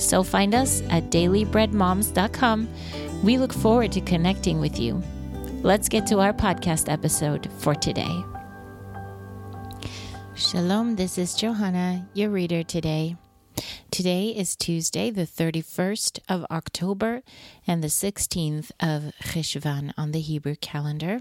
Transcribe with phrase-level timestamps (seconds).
[0.00, 2.68] So find us at dailybreadmoms.com.
[3.22, 5.02] We look forward to connecting with you.
[5.62, 8.24] Let's get to our podcast episode for today.
[10.34, 13.16] Shalom, this is Johanna, your reader today.
[13.90, 17.22] Today is Tuesday, the 31st of October
[17.66, 21.20] and the 16th of Cheshvan on the Hebrew calendar.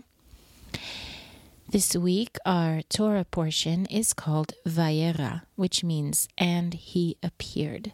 [1.68, 7.92] This week, our Torah portion is called Vayera, which means, and he appeared.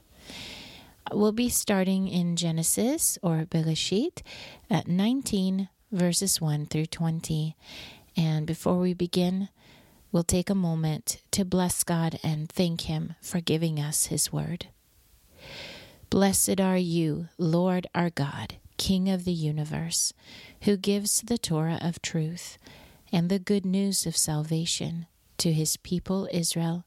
[1.13, 4.23] We'll be starting in Genesis or Bereshit
[4.71, 7.55] at 19, verses 1 through 20.
[8.17, 9.49] And before we begin,
[10.11, 14.67] we'll take a moment to bless God and thank Him for giving us His word.
[16.09, 20.11] Blessed are you, Lord our God, King of the universe,
[20.63, 22.57] who gives the Torah of truth
[23.11, 25.05] and the good news of salvation
[25.37, 26.83] to His people Israel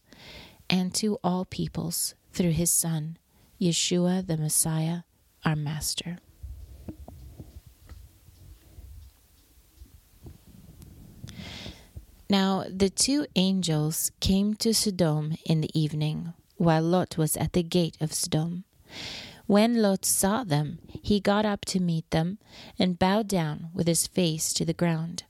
[0.69, 3.17] and to all peoples through His Son,
[3.61, 5.01] Yeshua the Messiah,
[5.45, 6.19] our Master.
[12.31, 17.63] Now the two angels came to Sodom in the evening, while Lot was at the
[17.63, 18.65] gate of Sodom.
[19.47, 22.39] When Lot saw them, he got up to meet them
[22.79, 25.25] and bowed down with his face to the ground.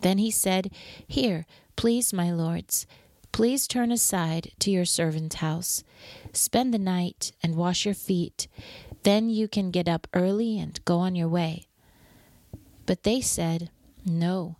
[0.00, 0.70] Then he said,
[1.06, 1.44] Here,
[1.74, 2.86] please, my lords,
[3.32, 5.82] please turn aside to your servant's house.
[6.32, 8.48] Spend the night and wash your feet.
[9.02, 11.66] Then you can get up early and go on your way.
[12.86, 13.70] But they said,
[14.04, 14.56] No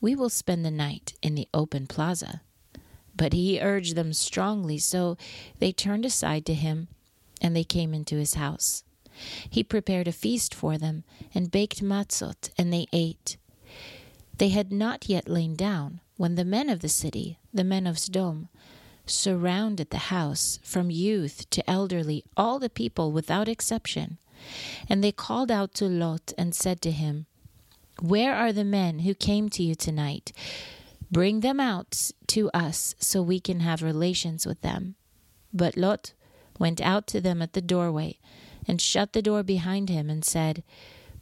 [0.00, 2.42] we will spend the night in the open plaza.
[3.16, 5.16] But he urged them strongly, so
[5.58, 6.88] they turned aside to him,
[7.40, 8.84] and they came into his house.
[9.48, 11.04] He prepared a feast for them,
[11.34, 13.38] and baked matzot, and they ate.
[14.36, 17.98] They had not yet lain down, when the men of the city, the men of
[17.98, 18.48] Sodom,
[19.06, 24.18] surrounded the house, from youth to elderly, all the people without exception.
[24.88, 27.26] And they called out to Lot and said to him,
[28.00, 30.32] where are the men who came to you tonight?
[31.10, 34.96] Bring them out to us so we can have relations with them.
[35.52, 36.12] But Lot
[36.58, 38.18] went out to them at the doorway
[38.68, 40.62] and shut the door behind him and said,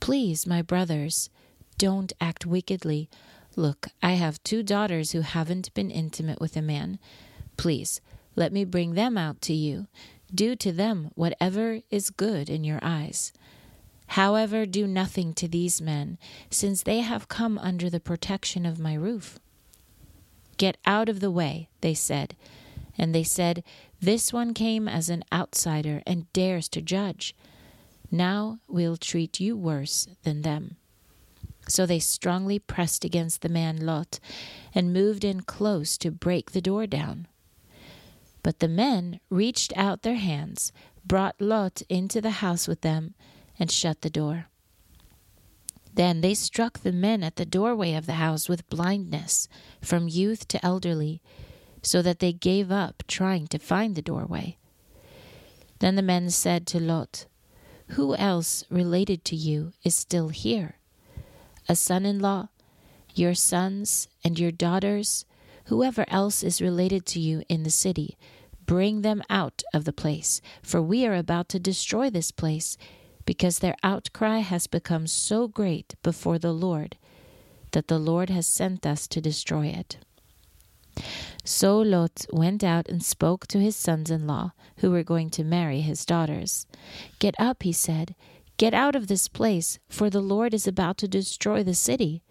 [0.00, 1.30] Please, my brothers,
[1.78, 3.08] don't act wickedly.
[3.54, 6.98] Look, I have two daughters who haven't been intimate with a man.
[7.56, 8.00] Please,
[8.36, 9.86] let me bring them out to you.
[10.34, 13.32] Do to them whatever is good in your eyes.
[14.08, 16.18] However, do nothing to these men,
[16.50, 19.38] since they have come under the protection of my roof.
[20.56, 22.36] Get out of the way, they said.
[22.96, 23.64] And they said,
[24.00, 27.34] This one came as an outsider and dares to judge.
[28.10, 30.76] Now we'll treat you worse than them.
[31.66, 34.20] So they strongly pressed against the man Lot
[34.74, 37.26] and moved in close to break the door down.
[38.44, 40.70] But the men reached out their hands,
[41.04, 43.14] brought Lot into the house with them,
[43.58, 44.48] and shut the door.
[45.94, 49.48] Then they struck the men at the doorway of the house with blindness,
[49.80, 51.22] from youth to elderly,
[51.82, 54.58] so that they gave up trying to find the doorway.
[55.78, 57.24] Then the men said to Lot,
[57.96, 60.76] Who else related to you is still here?
[61.66, 62.48] A son in law,
[63.14, 65.24] your sons, and your daughters,
[65.66, 68.16] whoever else is related to you in the city,
[68.66, 72.76] bring them out of the place, for we are about to destroy this place
[73.26, 76.96] because their outcry has become so great before the Lord
[77.72, 79.98] that the Lord has sent us to destroy it.
[81.44, 85.44] So Lot went out and spoke to his sons in law, who were going to
[85.44, 86.66] marry his daughters.
[87.18, 88.14] Get up, he said,
[88.56, 92.22] get out of this place, for the Lord is about to destroy the city.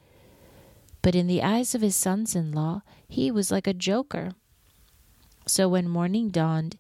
[1.04, 4.32] But in the eyes of his sons in law, he was like a joker.
[5.46, 6.80] So when morning dawned,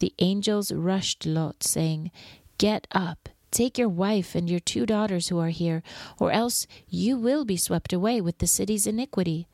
[0.00, 2.10] the angels rushed Lot, saying,
[2.58, 5.82] Get up Take your wife and your two daughters who are here,
[6.18, 9.48] or else you will be swept away with the city's iniquity.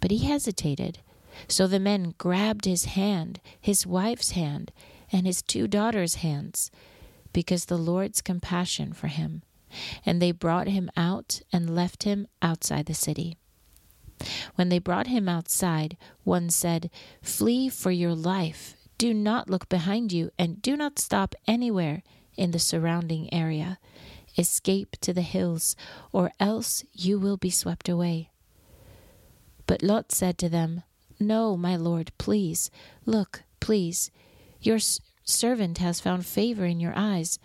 [0.00, 1.00] But he hesitated.
[1.48, 4.72] So the men grabbed his hand, his wife's hand,
[5.10, 6.70] and his two daughters' hands,
[7.32, 9.42] because the Lord's compassion for him.
[10.04, 13.36] And they brought him out and left him outside the city.
[14.56, 16.90] When they brought him outside, one said,
[17.22, 18.74] Flee for your life.
[18.98, 22.02] Do not look behind you, and do not stop anywhere
[22.36, 23.78] in the surrounding area.
[24.36, 25.76] Escape to the hills,
[26.12, 28.30] or else you will be swept away.
[29.66, 30.82] But Lot said to them,
[31.20, 32.70] No, my lord, please,
[33.04, 34.10] look, please.
[34.60, 34.78] Your
[35.24, 37.38] servant has found favor in your eyes,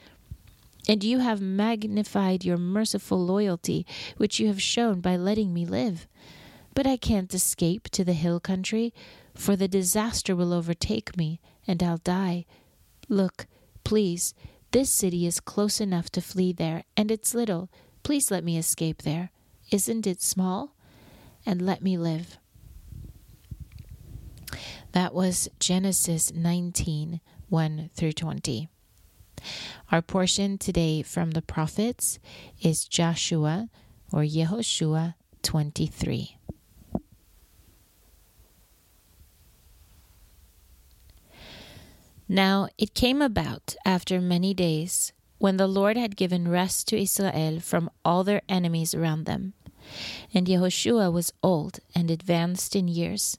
[0.87, 3.85] and you have magnified your merciful loyalty,
[4.17, 6.07] which you have shown by letting me live.
[6.75, 8.93] But I can't escape to the hill country,
[9.35, 12.45] for the disaster will overtake me, and I'll die.
[13.07, 13.47] Look,
[13.83, 14.33] please,
[14.71, 17.69] this city is close enough to flee there, and it's little.
[18.01, 19.31] Please let me escape there.
[19.71, 20.75] Isn't it small?
[21.45, 22.37] And let me live.
[24.93, 28.67] That was Genesis 19 1 through 20.
[29.91, 32.19] Our portion today from the prophets
[32.61, 33.69] is Joshua
[34.11, 36.37] or Yehoshua 23.
[42.27, 47.59] Now it came about after many days, when the Lord had given rest to Israel
[47.59, 49.53] from all their enemies around them,
[50.33, 53.37] and Yehoshua was old and advanced in years,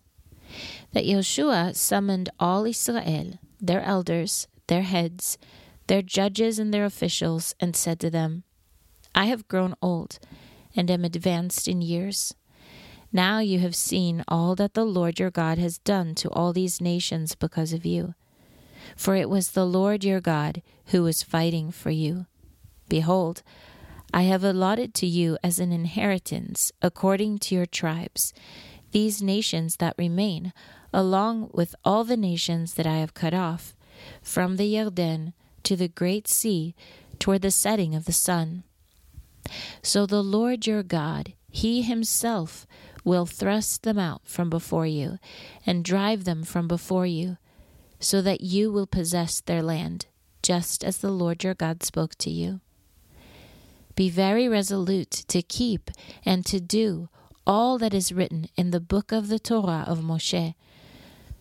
[0.93, 5.39] that Yehoshua summoned all Israel, their elders, their heads,
[5.87, 8.45] their judges, and their officials, and said to them,
[9.15, 10.19] I have grown old
[10.75, 12.35] and am advanced in years.
[13.13, 16.81] Now you have seen all that the Lord your God has done to all these
[16.81, 18.15] nations because of you
[18.97, 22.27] for it was the Lord your God who was fighting for you.
[22.89, 23.43] Behold,
[24.13, 28.33] I have allotted to you as an inheritance, according to your tribes,
[28.93, 30.53] these nations that remain,
[30.93, 33.75] along with all the nations that I have cut off,
[34.23, 35.33] from the Jordan
[35.65, 36.75] to the great sea,
[37.19, 38.65] toward the setting of the sun.
[39.83, 42.67] So the Lord your God, He Himself,
[43.05, 45.19] will thrust them out from before you,
[45.67, 47.37] and drive them from before you
[48.05, 50.07] so that you will possess their land,
[50.43, 52.61] just as the Lord your God spoke to you.
[53.95, 55.91] Be very resolute to keep
[56.25, 57.09] and to do
[57.47, 60.55] all that is written in the book of the Torah of Moshe,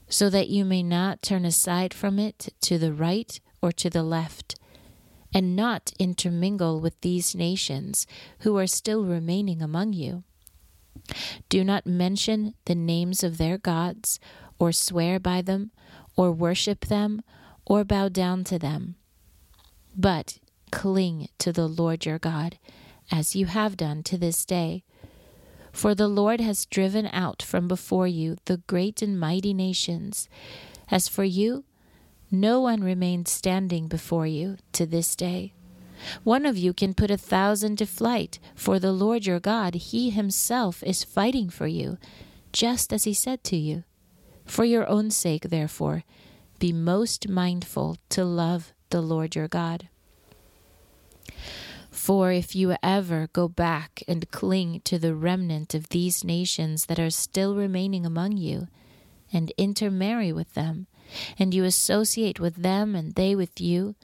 [0.08, 4.04] so that you may not turn aside from it to the right or to the
[4.04, 4.56] left,
[5.34, 8.06] and not intermingle with these nations
[8.40, 10.26] who are still remaining among you.
[11.48, 14.20] Do not mention the names of their gods,
[14.60, 15.72] or swear by them,
[16.18, 17.22] or worship them,
[17.66, 18.96] or bow down to them.
[19.96, 20.40] But
[20.70, 22.60] cling to the Lord your God,
[23.10, 24.84] as you have done to this day.
[25.72, 30.28] For the Lord has driven out from before you the great and mighty nations.
[30.92, 31.64] As for you,
[32.34, 35.54] no one remains standing before you to this day.
[36.24, 40.10] One of you can put a thousand to flight, for the Lord your God, He
[40.10, 42.00] Himself, is fighting for you,
[42.52, 43.84] just as He said to you.
[44.46, 46.04] For your own sake, therefore,
[46.58, 49.88] be most mindful to love the Lord your God.
[51.92, 57.00] For if you ever go back and cling to the remnant of these nations that
[57.00, 58.68] are still remaining among you,
[59.32, 60.88] and intermarry with them,
[61.38, 63.96] and you associate with them and they with you,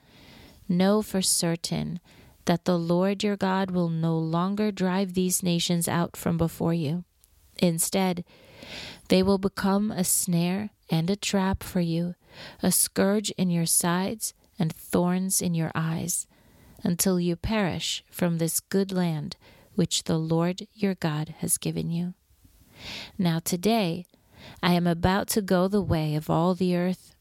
[0.68, 2.00] know for certain
[2.44, 7.04] that the Lord your God will no longer drive these nations out from before you.
[7.58, 8.24] Instead,
[9.08, 12.14] they will become a snare and a trap for you,
[12.62, 16.26] a scourge in your sides and thorns in your eyes,
[16.82, 19.36] until you perish from this good land
[19.74, 22.14] which the Lord your God has given you.
[23.18, 24.06] Now today
[24.62, 27.14] I am about to go the way of all the earth.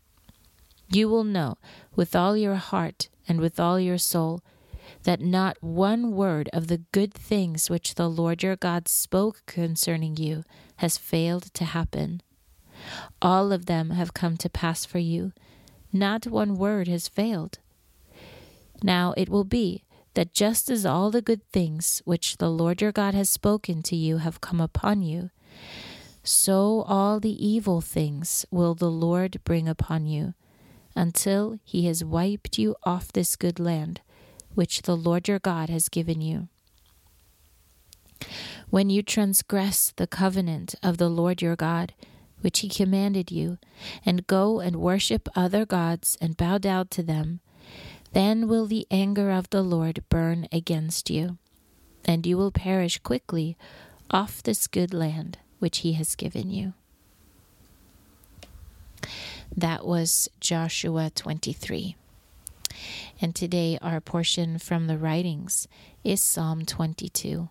[0.91, 1.57] You will know
[1.95, 4.41] with all your heart and with all your soul
[5.03, 10.17] that not one word of the good things which the Lord your God spoke concerning
[10.17, 10.43] you
[10.77, 12.21] has failed to happen.
[13.21, 15.31] All of them have come to pass for you.
[15.91, 17.59] Not one word has failed.
[18.81, 19.83] Now it will be
[20.13, 23.95] that just as all the good things which the Lord your God has spoken to
[23.95, 25.29] you have come upon you,
[26.29, 30.35] so all the evil things will the Lord bring upon you,
[30.95, 34.01] until he has wiped you off this good land
[34.53, 36.47] which the Lord your God has given you.
[38.69, 41.95] When you transgress the covenant of the Lord your God,
[42.41, 43.57] which he commanded you,
[44.05, 47.39] and go and worship other gods and bow down to them,
[48.13, 51.39] Then will the anger of the Lord burn against you,
[52.05, 53.57] and you will perish quickly
[54.11, 56.73] off this good land which he has given you.
[59.55, 61.95] That was Joshua 23.
[63.21, 65.67] And today, our portion from the writings
[66.03, 67.49] is Psalm 22.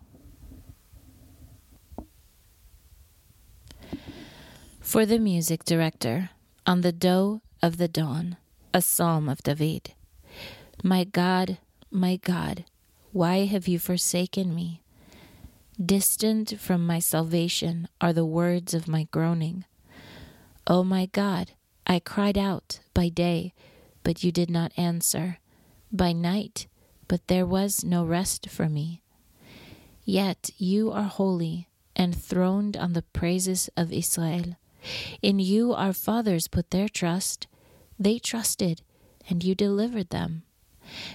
[4.81, 6.31] For the music director,
[6.67, 8.37] on the doe of the dawn,
[8.73, 9.93] a psalm of David.
[10.83, 11.59] My God,
[11.91, 12.65] my God,
[13.13, 14.81] why have you forsaken me?
[15.85, 19.65] Distant from my salvation are the words of my groaning.
[20.67, 21.53] O my God,
[21.87, 23.55] I cried out by day,
[24.03, 25.39] but you did not answer,
[25.93, 26.67] by night,
[27.07, 29.03] but there was no rest for me.
[30.05, 34.57] Yet you are holy, enthroned on the praises of Israel.
[35.23, 37.47] In you our fathers put their trust.
[38.01, 38.83] They trusted,
[39.31, 40.43] and you delivered them.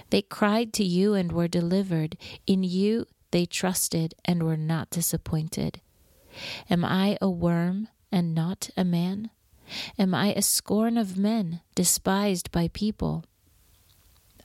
[0.08, 2.16] They cried to you and were delivered.
[2.46, 5.80] In you they trusted and were not disappointed.
[6.70, 9.28] Am I a worm and not a man?
[9.98, 13.24] Am I a scorn of men, despised by people?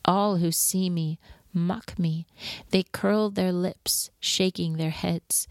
[0.06, 1.20] All who see me
[1.54, 2.26] mock me.
[2.72, 5.48] They curl their lips, shaking their heads.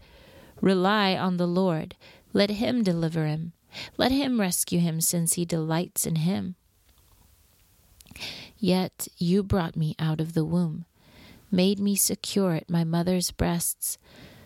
[0.59, 1.95] Rely on the Lord.
[2.33, 3.53] Let him deliver him.
[3.95, 6.55] Let him rescue him, since he delights in him.
[8.57, 10.83] Yet you brought me out of the womb,
[11.51, 13.97] made me secure at my mother's breasts.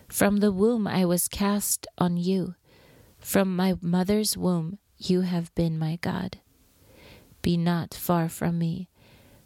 [0.08, 2.54] From the womb I was cast on you.
[3.18, 6.38] From my mother's womb you have been my God.
[7.42, 8.88] Be not far from me,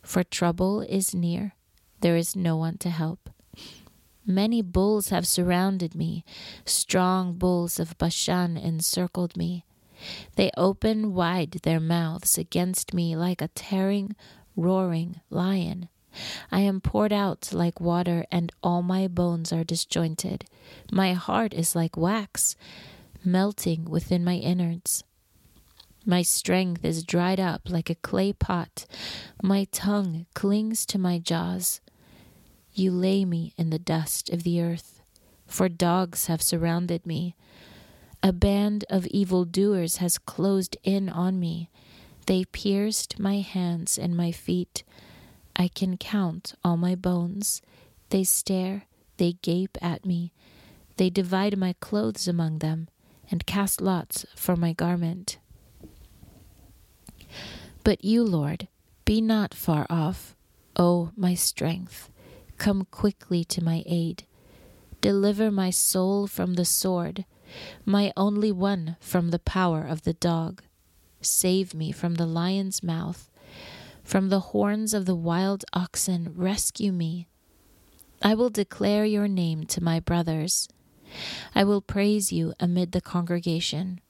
[0.03, 1.55] for trouble is near.
[2.01, 3.31] There is no one to help.
[4.25, 6.25] Many bulls have surrounded me,
[6.65, 9.65] strong bulls of Bashan encircled me.
[10.37, 14.15] They open wide their mouths against me like a tearing,
[14.55, 15.89] roaring lion.
[16.51, 20.45] I am poured out like water, and all my bones are disjointed.
[20.91, 22.57] My heart is like wax,
[23.25, 25.05] melting within my innards.
[26.07, 28.87] My strength is dried up like a clay pot.
[29.43, 31.81] My tongue clings to my jaws.
[32.73, 35.03] You lay me in the dust of the earth,
[35.47, 37.35] for dogs have surrounded me.
[38.23, 41.69] A band of evil doers has closed in on me.
[42.27, 44.85] They pierced my hands and my feet.
[45.59, 47.61] I can count all my bones.
[48.11, 48.85] They stare,
[49.17, 50.33] they gape at me.
[50.97, 52.89] They divide my clothes among them
[53.31, 55.39] and cast lots for my garment.
[57.85, 58.69] But you, Lord,
[59.05, 60.37] be not far off.
[60.77, 62.09] O my strength,
[62.57, 64.25] come quickly to my aid.
[65.01, 67.25] Deliver my soul from the sword
[67.85, 70.63] my only one from the power of the dog.
[71.21, 73.28] Save me from the lion's mouth,
[74.09, 77.29] from the horns of the wild oxen, rescue me.
[78.23, 80.67] I will declare your name to my brothers.
[81.55, 84.01] I will praise you amid the congregation.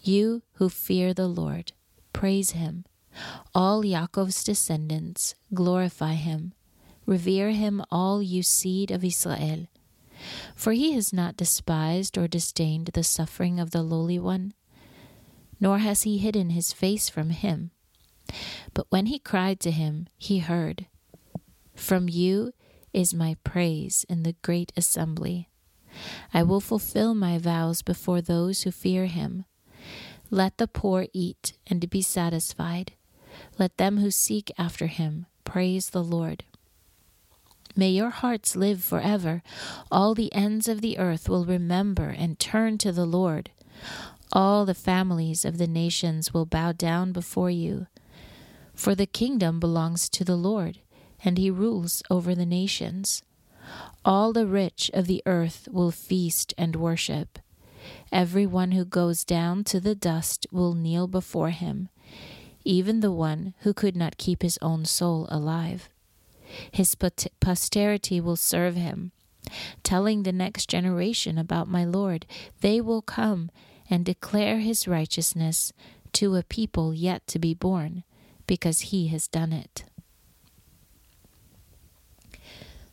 [0.00, 1.72] You who fear the Lord,
[2.14, 2.86] praise him.
[3.54, 6.54] All Yaakov's descendants, glorify him.
[7.04, 9.66] Revere him, all you seed of Israel.
[10.54, 14.54] For he has not despised or disdained the suffering of the lowly one,
[15.60, 17.70] nor has he hidden his face from him.
[18.74, 20.86] But when he cried to him, he heard.
[21.74, 22.52] From you
[22.92, 25.48] is my praise in the great assembly.
[26.32, 29.44] I will fulfill my vows before those who fear him.
[30.30, 32.92] Let the poor eat and be satisfied.
[33.58, 36.44] Let them who seek after him praise the Lord.
[37.74, 39.42] May your hearts live forever.
[39.90, 43.50] All the ends of the earth will remember and turn to the Lord.
[44.32, 47.88] All the families of the nations will bow down before you.
[48.80, 50.78] For the kingdom belongs to the Lord,
[51.22, 53.22] and he rules over the nations.
[54.06, 57.38] All the rich of the earth will feast and worship.
[58.10, 61.90] Every one who goes down to the dust will kneel before him,
[62.64, 65.90] even the one who could not keep his own soul alive.
[66.72, 66.96] His
[67.38, 69.12] posterity will serve him,
[69.82, 72.24] telling the next generation about my Lord.
[72.62, 73.50] They will come
[73.90, 75.74] and declare his righteousness
[76.12, 78.04] to a people yet to be born,
[78.50, 79.84] because he has done it.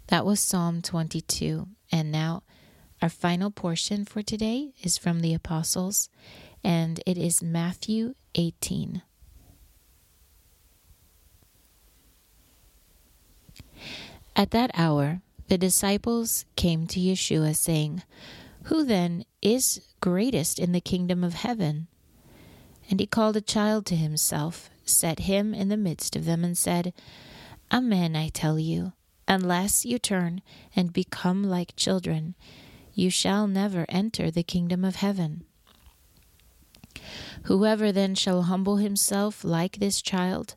[0.06, 1.68] That was Psalm 22.
[1.92, 2.44] And now,
[3.02, 6.10] our final portion for today is from the Apostles,
[6.64, 9.02] and it is Matthew 18.
[14.36, 18.04] At that hour, the disciples came to Yeshua, saying,
[18.66, 21.88] Who then is greatest in the kingdom of heaven?
[22.90, 26.58] And he called a child to himself, set him in the midst of them, and
[26.58, 26.94] said,
[27.72, 28.94] Amen, I tell you,
[29.28, 30.42] unless you turn
[30.76, 32.36] and become like children,
[32.94, 35.44] you shall never enter the kingdom of heaven.
[37.44, 40.56] Whoever then shall humble himself like this child,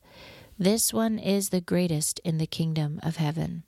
[0.59, 3.65] this one is the greatest in the kingdom of heaven.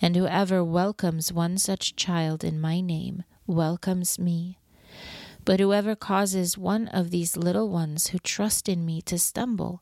[0.00, 4.58] And whoever welcomes one such child in my name welcomes me.
[5.48, 9.80] But whoever causes one of these little ones who trust in me to stumble,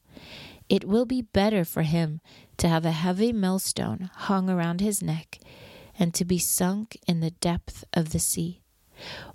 [0.68, 2.20] it will be better for him
[2.58, 5.40] to have a heavy millstone hung around his neck
[5.98, 8.60] and to be sunk in the depth of the sea.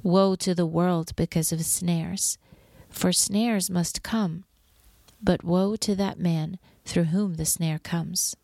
[0.03, 2.37] Woe to the world because of snares,
[2.89, 4.45] for snares must come,
[5.21, 8.37] but woe to that man through whom the snare comes.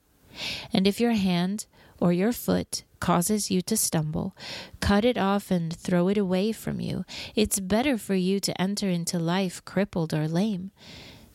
[0.73, 1.67] And if your hand
[2.01, 4.35] or your foot causes you to stumble,
[4.79, 7.05] cut it off and throw it away from you.
[7.35, 10.71] It's better for you to enter into life crippled or lame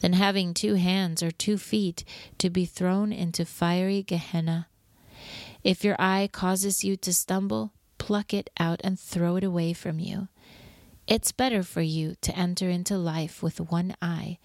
[0.01, 2.05] than having two hands or two feet
[2.39, 4.67] to be thrown into fiery Gehenna.
[5.63, 10.01] If your eye causes you to stumble, pluck it out and throw it away from
[10.01, 10.29] you.
[11.07, 14.39] It's better for you to enter into life with one eye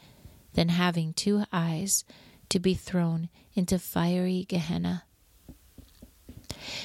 [0.53, 2.05] than having two eyes
[2.49, 5.06] to be thrown into fiery Gehenna.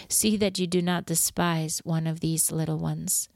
[0.08, 3.28] See that you do not despise one of these little ones.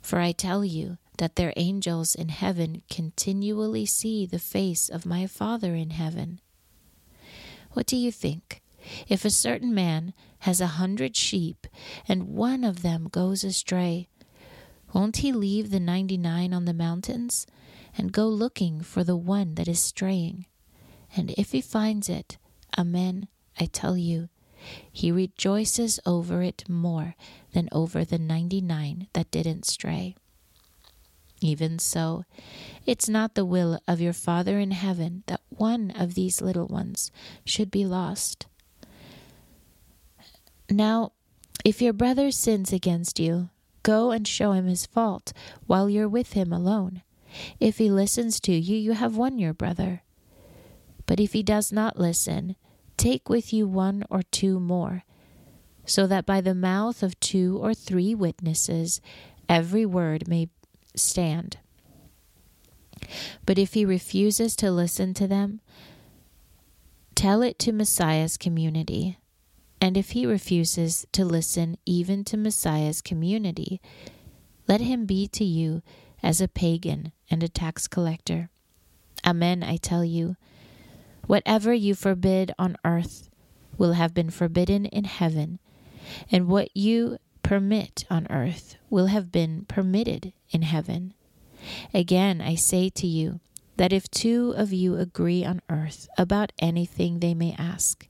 [0.00, 5.26] For I tell you that their angels in heaven continually see the face of my
[5.26, 6.40] Father in heaven.
[7.72, 8.62] What do you think?
[9.08, 11.66] If a certain man has a hundred sheep,
[12.08, 14.08] and one of them goes astray,
[14.94, 17.46] won't he leave the ninety nine on the mountains
[17.98, 20.46] and go looking for the one that is straying?
[21.16, 22.38] And if he finds it,
[22.78, 23.28] Amen,
[23.58, 24.28] I tell you,
[24.90, 27.14] he rejoices over it more
[27.52, 30.16] than over the 99 that didn't stray.
[31.40, 32.24] Even so,
[32.86, 37.10] it's not the will of your Father in heaven that one of these little ones
[37.44, 38.46] should be lost.
[40.70, 41.12] Now,
[41.64, 43.50] if your brother sins against you,
[43.82, 45.32] go and show him his fault
[45.66, 47.02] while you're with him alone.
[47.60, 50.02] If he listens to you, you have won your brother.
[51.06, 52.56] But if he does not listen,
[52.96, 55.04] Take with you one or two more,
[55.84, 59.00] so that by the mouth of two or three witnesses
[59.48, 60.48] every word may
[60.94, 61.58] stand.
[63.44, 65.60] But if he refuses to listen to them,
[67.14, 69.18] tell it to Messiah's community.
[69.80, 73.80] And if he refuses to listen even to Messiah's community,
[74.66, 75.82] let him be to you
[76.22, 78.48] as a pagan and a tax collector.
[79.24, 80.36] Amen, I tell you.
[81.26, 83.28] Whatever you forbid on earth
[83.78, 85.58] will have been forbidden in heaven,
[86.30, 91.14] and what you permit on earth will have been permitted in heaven.
[91.92, 93.40] Again, I say to you
[93.76, 98.08] that if two of you agree on earth about anything they may ask,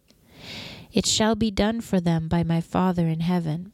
[0.92, 3.72] it shall be done for them by my Father in heaven.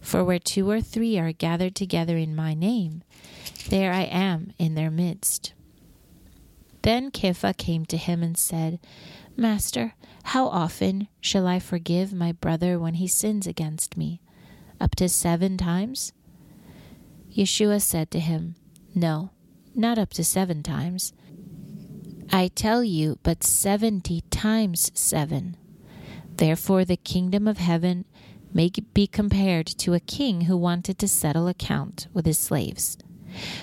[0.00, 3.02] For where two or three are gathered together in my name,
[3.68, 5.52] there I am in their midst.
[6.88, 8.78] Then Kepha came to him and said,
[9.36, 14.22] Master, how often shall I forgive my brother when he sins against me?
[14.80, 16.14] Up to seven times?
[17.30, 18.54] Yeshua said to him,
[18.94, 19.32] No,
[19.74, 21.12] not up to seven times.
[22.32, 25.58] I tell you, but seventy times seven.
[26.36, 28.06] Therefore, the kingdom of heaven
[28.54, 32.96] may be compared to a king who wanted to settle account with his slaves.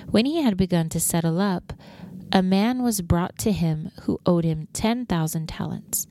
[0.08, 1.74] When he had begun to settle up,
[2.32, 6.08] a man was brought to him who owed him 10,000 talents.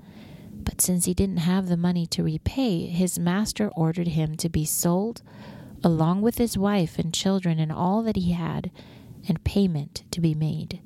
[0.50, 4.64] But since he didn't have the money to repay, his master ordered him to be
[4.64, 5.22] sold,
[5.82, 8.70] along with his wife and children and all that he had,
[9.28, 10.80] and payment to be made.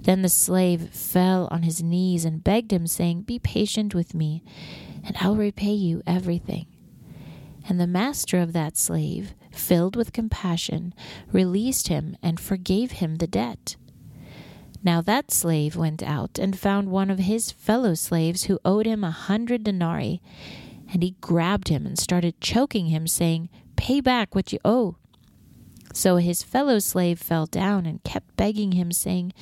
[0.00, 4.42] Then the slave fell on his knees and begged him, saying, Be patient with me,
[5.04, 6.66] and I'll repay you everything.
[7.68, 10.94] And the master of that slave, filled with compassion,
[11.30, 13.76] released him and forgave him the debt.
[14.84, 19.04] Now that slave went out and found one of his fellow slaves who owed him
[19.04, 20.20] a hundred denarii,
[20.92, 24.96] and he grabbed him and started choking him, saying, Pay back what you owe.
[25.94, 29.32] So his fellow slave fell down and kept begging him, saying,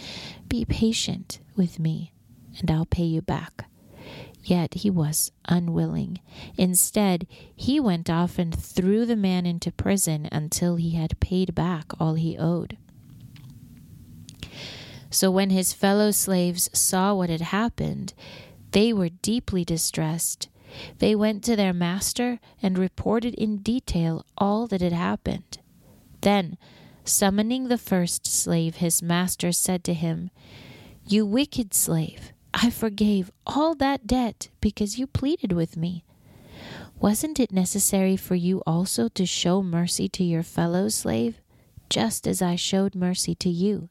[0.49, 2.13] Be patient with me,
[2.59, 3.67] and I'll pay you back.
[4.43, 6.21] Yet he was unwilling.
[6.57, 11.93] Instead, he went off and threw the man into prison until he had paid back
[12.01, 12.77] all he owed.
[15.11, 18.15] So when his fellow slaves saw what had happened,
[18.71, 20.49] they were deeply distressed.
[20.99, 25.59] They went to their master and reported in detail all that had happened.
[26.21, 26.57] Then,
[27.05, 30.31] summoning the first slave, his master said to him,
[31.05, 36.05] You wicked slave, I forgave all that debt because you pleaded with me.
[37.01, 41.41] Wasn't it necessary for you also to show mercy to your fellow slave,
[41.89, 43.89] just as I showed mercy to you?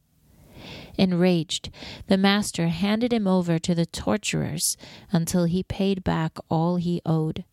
[0.97, 1.69] Enraged,
[2.07, 4.77] the master handed him over to the torturers
[5.11, 7.45] until he paid back all he owed.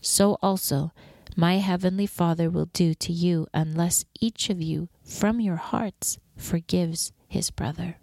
[0.00, 0.92] So also
[1.36, 7.12] my heavenly Father will do to you unless each of you from your hearts forgives
[7.28, 7.96] his brother.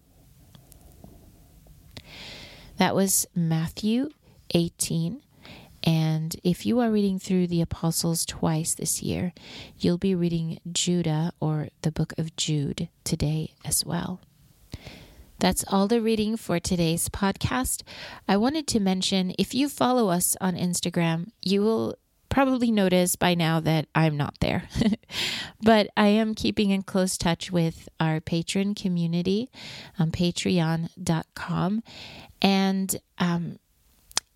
[2.77, 4.09] That was Matthew
[4.55, 5.21] 18.
[5.89, 9.33] And if you are reading through the Apostles twice this year,
[9.79, 14.21] you'll be reading Judah or the book of Jude today as well.
[15.39, 17.81] That's all the reading for today's podcast.
[18.27, 21.97] I wanted to mention if you follow us on Instagram, you will
[22.29, 24.69] probably notice by now that I'm not there.
[25.63, 29.49] but I am keeping in close touch with our patron community
[29.97, 31.81] on patreon.com.
[32.43, 33.57] And um,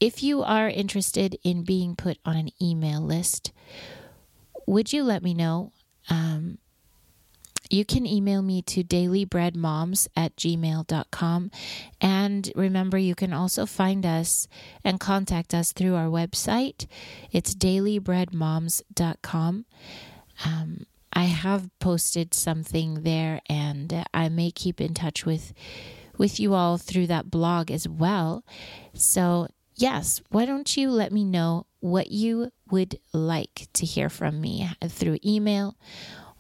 [0.04, 3.54] if you are interested in being put on an email list,
[4.68, 5.72] would you let me know?
[6.10, 6.58] Um,
[7.70, 11.52] you can email me to dailybreadmoms at gmail.com.
[12.02, 14.50] And remember, you can also find us
[14.84, 16.86] and contact us through our website.
[17.32, 19.66] It's dailybreadmoms.com.
[20.46, 25.54] Um, I have posted something there, and I may keep in touch with
[26.18, 28.44] with you all through that blog as well.
[28.94, 34.40] So, yes, why don't you let me know what you would like to hear from
[34.40, 35.78] me through email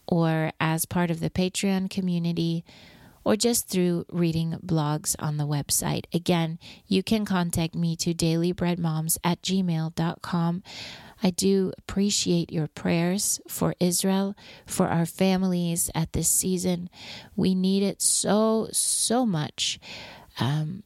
[0.07, 2.63] or as part of the Patreon community
[3.25, 6.05] or just through reading blogs on the website.
[6.13, 10.63] Again, you can contact me to dailybreadmoms at gmail.com.
[11.21, 16.89] I do appreciate your prayers for Israel, for our families at this season.
[17.35, 19.79] We need it so, so much.
[20.39, 20.83] Um,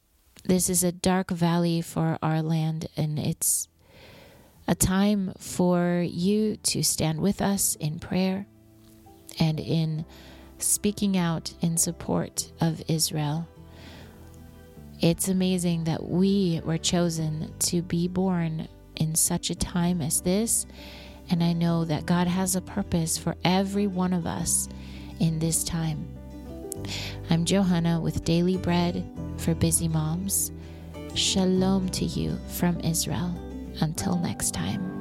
[0.48, 3.68] this is a dark valley for our land, and it's
[4.66, 8.46] a time for you to stand with us in prayer
[9.38, 10.06] and in
[10.56, 13.46] speaking out in support of Israel.
[15.00, 20.64] It's amazing that we were chosen to be born in such a time as this,
[21.28, 24.66] and I know that God has a purpose for every one of us
[25.20, 26.17] in this time.
[27.30, 29.04] I'm Johanna with Daily Bread
[29.36, 30.52] for Busy Moms.
[31.14, 33.34] Shalom to you from Israel.
[33.80, 34.97] Until next time.